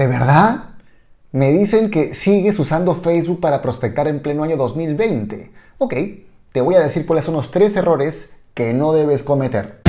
[0.00, 0.70] ¿De verdad?
[1.30, 5.52] Me dicen que sigues usando Facebook para prospectar en pleno año 2020.
[5.76, 5.94] Ok,
[6.52, 9.82] te voy a decir cuáles son los tres errores que no debes cometer.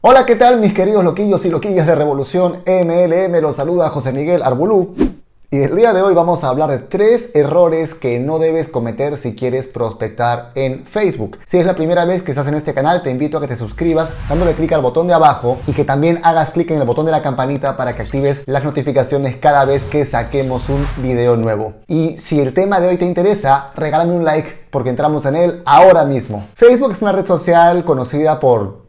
[0.00, 3.40] Hola, ¿qué tal mis queridos loquillos y loquillas de Revolución MLM?
[3.40, 5.17] Los saluda José Miguel Arbulú.
[5.50, 9.16] Y el día de hoy vamos a hablar de tres errores que no debes cometer
[9.16, 11.38] si quieres prospectar en Facebook.
[11.46, 13.56] Si es la primera vez que estás en este canal, te invito a que te
[13.56, 17.06] suscribas dándole clic al botón de abajo y que también hagas clic en el botón
[17.06, 21.76] de la campanita para que actives las notificaciones cada vez que saquemos un video nuevo.
[21.86, 25.62] Y si el tema de hoy te interesa, regálame un like porque entramos en él
[25.64, 26.46] ahora mismo.
[26.56, 28.82] Facebook es una red social conocida por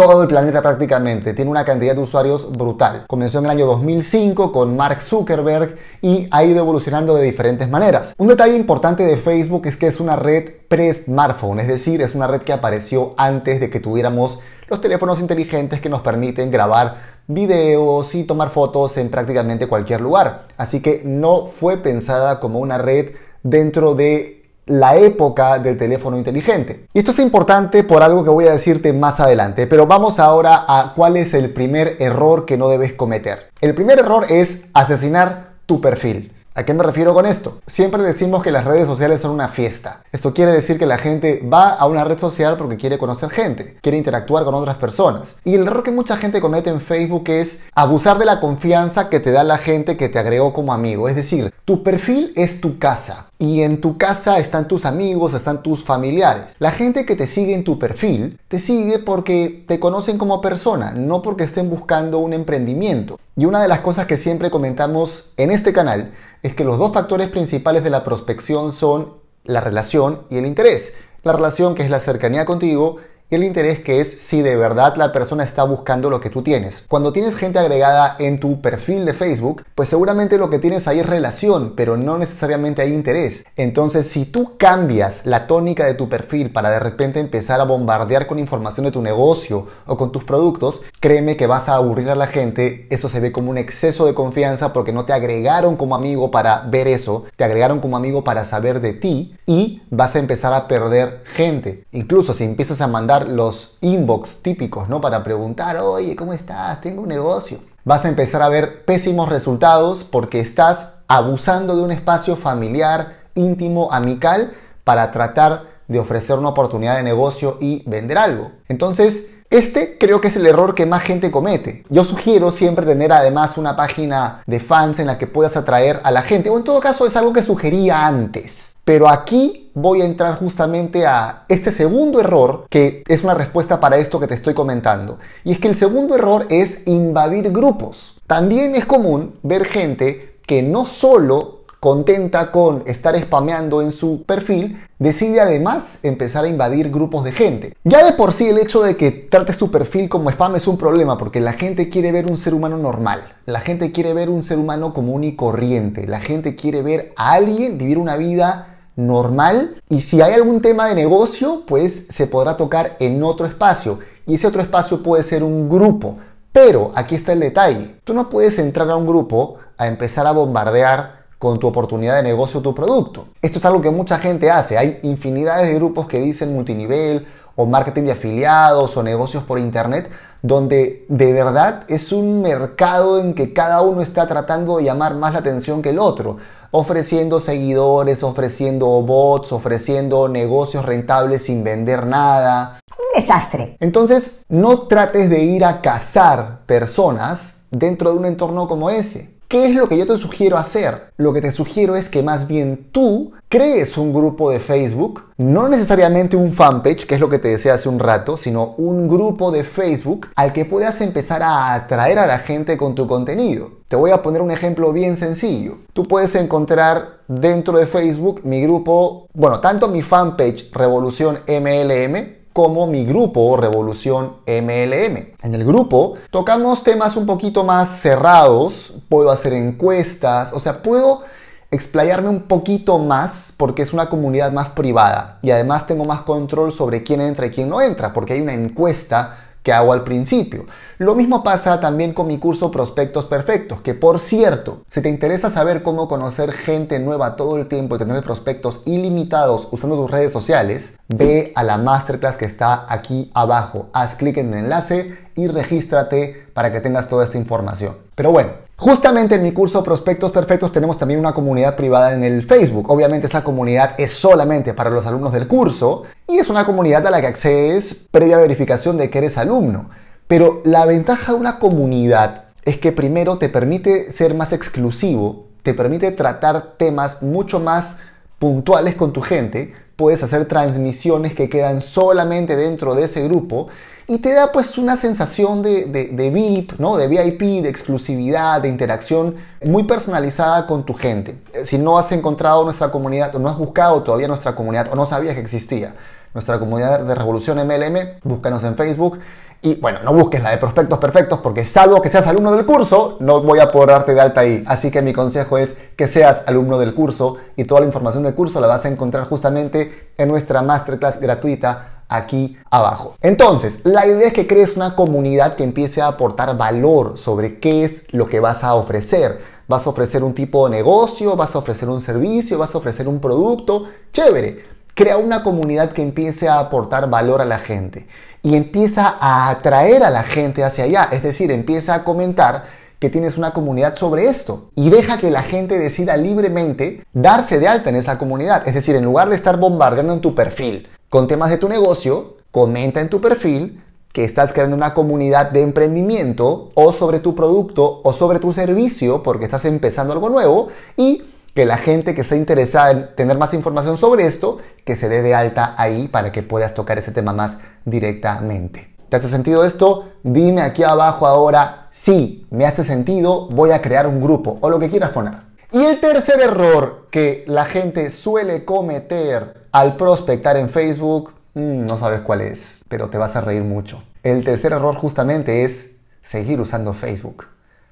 [0.00, 1.34] todo el planeta prácticamente.
[1.34, 3.04] Tiene una cantidad de usuarios brutal.
[3.06, 8.14] Comenzó en el año 2005 con Mark Zuckerberg y ha ido evolucionando de diferentes maneras.
[8.16, 12.26] Un detalle importante de Facebook es que es una red pre-smartphone, es decir, es una
[12.26, 18.14] red que apareció antes de que tuviéramos los teléfonos inteligentes que nos permiten grabar videos
[18.14, 20.46] y tomar fotos en prácticamente cualquier lugar.
[20.56, 23.10] Así que no fue pensada como una red
[23.42, 24.39] dentro de
[24.70, 26.86] la época del teléfono inteligente.
[26.94, 30.64] Y esto es importante por algo que voy a decirte más adelante, pero vamos ahora
[30.66, 33.50] a cuál es el primer error que no debes cometer.
[33.60, 36.32] El primer error es asesinar tu perfil.
[36.52, 37.60] ¿A qué me refiero con esto?
[37.68, 40.02] Siempre decimos que las redes sociales son una fiesta.
[40.10, 43.76] Esto quiere decir que la gente va a una red social porque quiere conocer gente,
[43.80, 45.36] quiere interactuar con otras personas.
[45.44, 49.20] Y el error que mucha gente comete en Facebook es abusar de la confianza que
[49.20, 51.08] te da la gente que te agregó como amigo.
[51.08, 53.26] Es decir, tu perfil es tu casa.
[53.38, 56.56] Y en tu casa están tus amigos, están tus familiares.
[56.58, 60.92] La gente que te sigue en tu perfil te sigue porque te conocen como persona,
[60.92, 63.18] no porque estén buscando un emprendimiento.
[63.40, 66.12] Y una de las cosas que siempre comentamos en este canal
[66.42, 70.92] es que los dos factores principales de la prospección son la relación y el interés.
[71.22, 72.98] La relación que es la cercanía contigo
[73.30, 76.84] el interés que es si de verdad la persona está buscando lo que tú tienes.
[76.88, 81.00] Cuando tienes gente agregada en tu perfil de Facebook, pues seguramente lo que tienes ahí
[81.00, 83.44] es relación, pero no necesariamente hay interés.
[83.56, 88.26] Entonces, si tú cambias la tónica de tu perfil para de repente empezar a bombardear
[88.26, 92.16] con información de tu negocio o con tus productos, créeme que vas a aburrir a
[92.16, 92.86] la gente.
[92.90, 96.62] Eso se ve como un exceso de confianza porque no te agregaron como amigo para
[96.68, 100.68] ver eso, te agregaron como amigo para saber de ti y vas a empezar a
[100.68, 101.84] perder gente.
[101.92, 105.00] Incluso si empiezas a mandar los inbox típicos, ¿no?
[105.00, 106.80] Para preguntar, oye, ¿cómo estás?
[106.80, 107.58] Tengo un negocio.
[107.84, 113.92] Vas a empezar a ver pésimos resultados porque estás abusando de un espacio familiar, íntimo,
[113.92, 114.52] amical,
[114.84, 118.52] para tratar de ofrecer una oportunidad de negocio y vender algo.
[118.68, 121.84] Entonces, este creo que es el error que más gente comete.
[121.88, 126.12] Yo sugiero siempre tener además una página de fans en la que puedas atraer a
[126.12, 128.76] la gente, o en todo caso es algo que sugería antes.
[128.90, 133.98] Pero aquí voy a entrar justamente a este segundo error, que es una respuesta para
[133.98, 135.20] esto que te estoy comentando.
[135.44, 138.20] Y es que el segundo error es invadir grupos.
[138.26, 144.78] También es común ver gente que no solo contenta con estar spameando en su perfil,
[144.98, 147.76] decide además empezar a invadir grupos de gente.
[147.84, 150.76] Ya de por sí el hecho de que trates tu perfil como spam es un
[150.76, 154.42] problema porque la gente quiere ver un ser humano normal, la gente quiere ver un
[154.42, 158.69] ser humano común y corriente, la gente quiere ver a alguien vivir una vida
[159.06, 163.98] normal y si hay algún tema de negocio pues se podrá tocar en otro espacio
[164.26, 166.18] y ese otro espacio puede ser un grupo.
[166.52, 170.32] Pero aquí está el detalle, tú no puedes entrar a un grupo a empezar a
[170.32, 173.28] bombardear con tu oportunidad de negocio o tu producto.
[173.40, 174.76] Esto es algo que mucha gente hace.
[174.76, 180.10] Hay infinidades de grupos que dicen multinivel o marketing de afiliados o negocios por internet,
[180.42, 185.32] donde de verdad es un mercado en que cada uno está tratando de llamar más
[185.32, 186.36] la atención que el otro,
[186.70, 192.80] ofreciendo seguidores, ofreciendo bots, ofreciendo negocios rentables sin vender nada.
[192.98, 193.76] Un desastre.
[193.80, 199.39] Entonces, no trates de ir a cazar personas dentro de un entorno como ese.
[199.50, 201.12] ¿Qué es lo que yo te sugiero hacer?
[201.16, 205.68] Lo que te sugiero es que más bien tú crees un grupo de Facebook, no
[205.68, 209.50] necesariamente un fanpage, que es lo que te decía hace un rato, sino un grupo
[209.50, 213.72] de Facebook al que puedas empezar a atraer a la gente con tu contenido.
[213.88, 215.78] Te voy a poner un ejemplo bien sencillo.
[215.94, 222.86] Tú puedes encontrar dentro de Facebook mi grupo, bueno, tanto mi fanpage Revolución MLM, como
[222.86, 225.32] mi grupo Revolución MLM.
[225.40, 231.22] En el grupo tocamos temas un poquito más cerrados, puedo hacer encuestas, o sea, puedo
[231.70, 236.70] explayarme un poquito más porque es una comunidad más privada y además tengo más control
[236.70, 240.66] sobre quién entra y quién no entra porque hay una encuesta que hago al principio.
[240.98, 245.50] Lo mismo pasa también con mi curso Prospectos Perfectos, que por cierto, si te interesa
[245.50, 250.32] saber cómo conocer gente nueva todo el tiempo y tener prospectos ilimitados usando tus redes
[250.32, 253.88] sociales, ve a la masterclass que está aquí abajo.
[253.92, 257.96] Haz clic en el enlace y regístrate para que tengas toda esta información.
[258.14, 258.50] Pero bueno,
[258.80, 262.90] Justamente en mi curso Prospectos Perfectos tenemos también una comunidad privada en el Facebook.
[262.90, 267.10] Obviamente esa comunidad es solamente para los alumnos del curso y es una comunidad a
[267.10, 269.90] la que accedes previa verificación de que eres alumno.
[270.26, 275.74] Pero la ventaja de una comunidad es que primero te permite ser más exclusivo, te
[275.74, 277.98] permite tratar temas mucho más
[278.38, 283.68] puntuales con tu gente, puedes hacer transmisiones que quedan solamente dentro de ese grupo
[284.10, 286.96] y te da pues una sensación de, de, VIP, ¿no?
[286.96, 291.38] de VIP, de exclusividad, de interacción muy personalizada con tu gente.
[291.64, 295.06] Si no has encontrado nuestra comunidad o no has buscado todavía nuestra comunidad o no
[295.06, 295.94] sabías que existía,
[296.34, 299.20] nuestra comunidad de Revolución MLM, búscanos en Facebook.
[299.62, 303.16] Y bueno, no busques la de prospectos perfectos porque salvo que seas alumno del curso,
[303.20, 304.64] no voy a poder darte de alta ahí.
[304.66, 308.34] Así que mi consejo es que seas alumno del curso y toda la información del
[308.34, 313.14] curso la vas a encontrar justamente en nuestra masterclass gratuita aquí abajo.
[313.22, 317.84] Entonces, la idea es que crees una comunidad que empiece a aportar valor sobre qué
[317.84, 319.40] es lo que vas a ofrecer.
[319.68, 323.08] Vas a ofrecer un tipo de negocio, vas a ofrecer un servicio, vas a ofrecer
[323.08, 323.86] un producto.
[324.12, 324.64] Chévere.
[324.94, 328.06] Crea una comunidad que empiece a aportar valor a la gente
[328.42, 331.08] y empieza a atraer a la gente hacia allá.
[331.12, 332.64] Es decir, empieza a comentar
[332.98, 337.66] que tienes una comunidad sobre esto y deja que la gente decida libremente darse de
[337.66, 338.68] alta en esa comunidad.
[338.68, 342.36] Es decir, en lugar de estar bombardeando en tu perfil, con temas de tu negocio,
[342.52, 348.00] comenta en tu perfil que estás creando una comunidad de emprendimiento o sobre tu producto
[348.04, 352.36] o sobre tu servicio porque estás empezando algo nuevo y que la gente que esté
[352.36, 356.44] interesada en tener más información sobre esto, que se dé de alta ahí para que
[356.44, 358.94] puedas tocar ese tema más directamente.
[359.08, 360.10] ¿Te hace sentido esto?
[360.22, 364.78] Dime aquí abajo ahora, sí, me hace sentido, voy a crear un grupo o lo
[364.78, 365.34] que quieras poner.
[365.72, 371.96] Y el tercer error que la gente suele cometer al prospectar en Facebook, mm, no
[371.96, 374.02] sabes cuál es, pero te vas a reír mucho.
[374.22, 377.46] El tercer error justamente es seguir usando Facebook.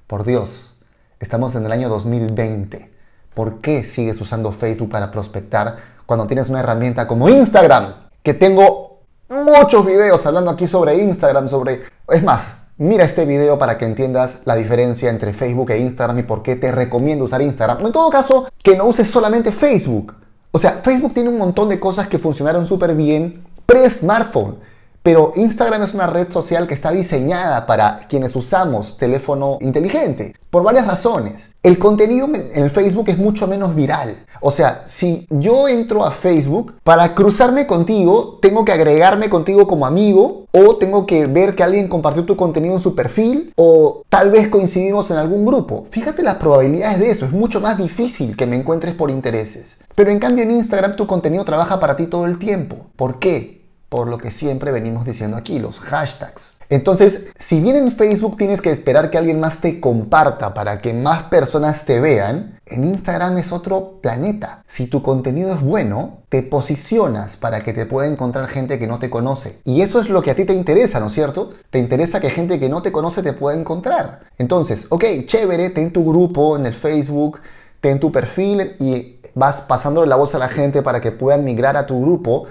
[0.07, 0.75] Por Dios,
[1.19, 2.91] estamos en el año 2020.
[3.33, 8.09] ¿Por qué sigues usando Facebook para prospectar cuando tienes una herramienta como Instagram?
[8.23, 11.83] Que tengo muchos videos hablando aquí sobre Instagram, sobre...
[12.09, 12.47] Es más,
[12.81, 16.55] Mira este video para que entiendas la diferencia entre Facebook e Instagram y por qué
[16.55, 17.85] te recomiendo usar Instagram.
[17.85, 20.15] En todo caso, que no uses solamente Facebook.
[20.51, 24.57] O sea, Facebook tiene un montón de cosas que funcionaron súper bien pre-smartphone.
[25.03, 30.63] Pero Instagram es una red social que está diseñada para quienes usamos teléfono inteligente, por
[30.63, 31.51] varias razones.
[31.63, 34.25] El contenido en Facebook es mucho menos viral.
[34.41, 39.85] O sea, si yo entro a Facebook, para cruzarme contigo, tengo que agregarme contigo como
[39.85, 44.31] amigo o tengo que ver que alguien compartió tu contenido en su perfil o tal
[44.31, 45.85] vez coincidimos en algún grupo.
[45.91, 49.77] Fíjate las probabilidades de eso, es mucho más difícil que me encuentres por intereses.
[49.93, 52.87] Pero en cambio en Instagram tu contenido trabaja para ti todo el tiempo.
[52.95, 53.58] ¿Por qué?
[53.89, 56.53] Por lo que siempre venimos diciendo aquí, los hashtags.
[56.71, 60.93] Entonces, si bien en Facebook tienes que esperar que alguien más te comparta para que
[60.93, 64.63] más personas te vean, en Instagram es otro planeta.
[64.67, 68.99] Si tu contenido es bueno, te posicionas para que te pueda encontrar gente que no
[68.99, 69.59] te conoce.
[69.65, 71.49] Y eso es lo que a ti te interesa, ¿no es cierto?
[71.71, 74.27] Te interesa que gente que no te conoce te pueda encontrar.
[74.37, 77.39] Entonces, ok, chévere, ten tu grupo en el Facebook,
[77.81, 81.77] ten tu perfil y vas pasándole la voz a la gente para que puedan migrar
[81.77, 82.45] a tu grupo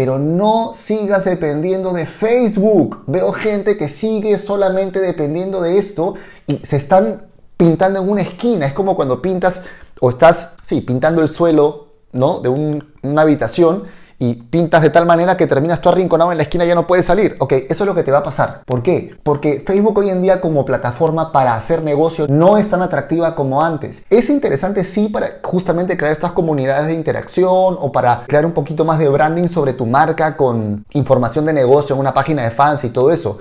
[0.00, 3.02] pero no sigas dependiendo de Facebook.
[3.06, 6.14] Veo gente que sigue solamente dependiendo de esto
[6.46, 7.26] y se están
[7.58, 8.64] pintando en una esquina.
[8.64, 9.62] Es como cuando pintas
[10.00, 12.40] o estás, sí, pintando el suelo, ¿no?
[12.40, 13.82] De una habitación
[14.20, 16.86] y pintas de tal manera que terminas tú arrinconado en la esquina y ya no
[16.86, 17.36] puedes salir.
[17.40, 18.60] Ok, eso es lo que te va a pasar.
[18.66, 19.16] ¿Por qué?
[19.22, 23.62] Porque Facebook hoy en día como plataforma para hacer negocio no es tan atractiva como
[23.62, 24.02] antes.
[24.10, 28.84] Es interesante sí para justamente crear estas comunidades de interacción o para crear un poquito
[28.84, 32.84] más de branding sobre tu marca con información de negocio en una página de fans
[32.84, 33.38] y todo eso.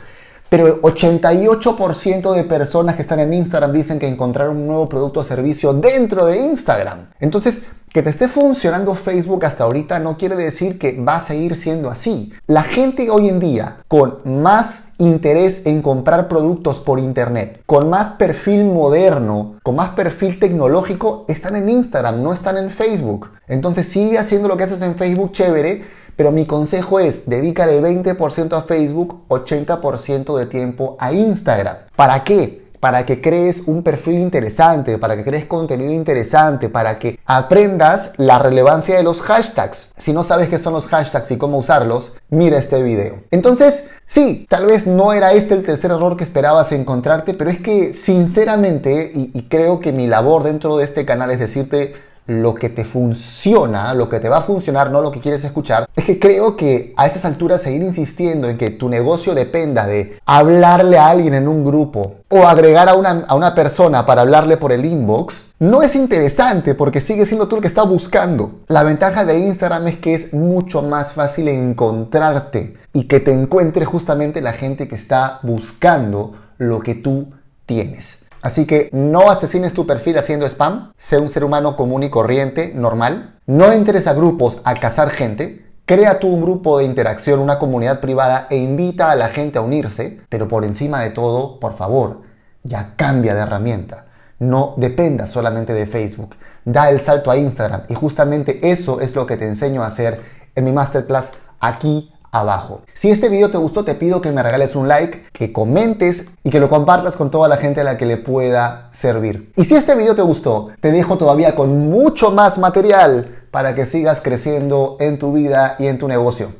[0.49, 5.19] Pero el 88% de personas que están en Instagram dicen que encontraron un nuevo producto
[5.19, 7.09] o servicio dentro de Instagram.
[7.19, 11.55] Entonces, que te esté funcionando Facebook hasta ahorita no quiere decir que va a seguir
[11.55, 12.33] siendo así.
[12.47, 18.11] La gente hoy en día con más interés en comprar productos por internet, con más
[18.11, 23.31] perfil moderno, con más perfil tecnológico, están en Instagram, no están en Facebook.
[23.47, 25.83] Entonces sigue haciendo lo que haces en Facebook chévere,
[26.15, 31.77] pero mi consejo es dedícale 20% a Facebook, 80% de tiempo a Instagram.
[31.95, 32.68] ¿Para qué?
[32.79, 38.39] Para que crees un perfil interesante, para que crees contenido interesante, para que aprendas la
[38.39, 39.93] relevancia de los hashtags.
[39.97, 43.21] Si no sabes qué son los hashtags y cómo usarlos, mira este video.
[43.31, 47.59] Entonces, sí, tal vez no era este el tercer error que esperabas encontrarte, pero es
[47.59, 52.53] que sinceramente, y, y creo que mi labor dentro de este canal es decirte lo
[52.55, 56.05] que te funciona, lo que te va a funcionar, no lo que quieres escuchar, es
[56.05, 60.97] que creo que a esas alturas seguir insistiendo en que tu negocio dependa de hablarle
[60.97, 64.71] a alguien en un grupo o agregar a una, a una persona para hablarle por
[64.71, 68.59] el inbox, no es interesante porque sigue siendo tú el que está buscando.
[68.67, 73.85] La ventaja de Instagram es que es mucho más fácil encontrarte y que te encuentre
[73.85, 77.33] justamente la gente que está buscando lo que tú
[77.65, 78.19] tienes.
[78.41, 82.71] Así que no asesines tu perfil haciendo spam, sé un ser humano común y corriente,
[82.73, 83.39] normal.
[83.45, 85.65] No entres a grupos a cazar gente.
[85.85, 89.61] Crea tú un grupo de interacción, una comunidad privada e invita a la gente a
[89.61, 92.21] unirse, pero por encima de todo, por favor,
[92.63, 94.05] ya cambia de herramienta.
[94.37, 96.35] No dependas solamente de Facebook.
[96.63, 100.21] Da el salto a Instagram y justamente eso es lo que te enseño a hacer
[100.55, 102.81] en mi masterclass aquí abajo.
[102.93, 106.49] Si este video te gustó, te pido que me regales un like, que comentes y
[106.49, 109.51] que lo compartas con toda la gente a la que le pueda servir.
[109.55, 113.85] Y si este video te gustó, te dejo todavía con mucho más material para que
[113.85, 116.51] sigas creciendo en tu vida y en tu negocio.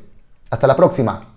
[0.50, 1.29] Hasta la próxima.